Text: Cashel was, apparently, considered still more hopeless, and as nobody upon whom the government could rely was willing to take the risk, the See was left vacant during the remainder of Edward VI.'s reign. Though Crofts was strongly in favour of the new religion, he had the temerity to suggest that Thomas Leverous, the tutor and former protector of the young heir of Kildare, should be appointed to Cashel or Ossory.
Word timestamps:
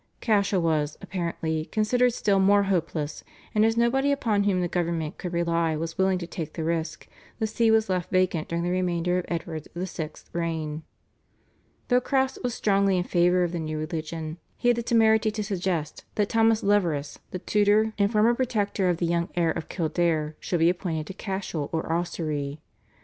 Cashel 0.19 0.63
was, 0.63 0.97
apparently, 0.99 1.65
considered 1.65 2.11
still 2.15 2.39
more 2.39 2.63
hopeless, 2.63 3.23
and 3.53 3.63
as 3.63 3.77
nobody 3.77 4.11
upon 4.11 4.45
whom 4.45 4.59
the 4.61 4.67
government 4.67 5.19
could 5.19 5.31
rely 5.31 5.75
was 5.75 5.95
willing 5.95 6.17
to 6.17 6.25
take 6.25 6.53
the 6.53 6.63
risk, 6.63 7.07
the 7.37 7.45
See 7.45 7.69
was 7.69 7.87
left 7.87 8.09
vacant 8.09 8.47
during 8.47 8.63
the 8.63 8.71
remainder 8.71 9.19
of 9.19 9.25
Edward 9.27 9.67
VI.'s 9.75 10.25
reign. 10.33 10.81
Though 11.89 12.01
Crofts 12.01 12.39
was 12.43 12.55
strongly 12.55 12.97
in 12.97 13.03
favour 13.03 13.43
of 13.43 13.51
the 13.51 13.59
new 13.59 13.77
religion, 13.77 14.39
he 14.57 14.69
had 14.69 14.77
the 14.77 14.81
temerity 14.81 15.29
to 15.29 15.43
suggest 15.43 16.03
that 16.15 16.29
Thomas 16.29 16.63
Leverous, 16.63 17.19
the 17.29 17.37
tutor 17.37 17.93
and 17.99 18.11
former 18.11 18.33
protector 18.33 18.89
of 18.89 18.97
the 18.97 19.05
young 19.05 19.29
heir 19.35 19.51
of 19.51 19.69
Kildare, 19.69 20.35
should 20.39 20.61
be 20.61 20.69
appointed 20.71 21.05
to 21.05 21.13
Cashel 21.13 21.69
or 21.71 21.93
Ossory. 21.93 22.59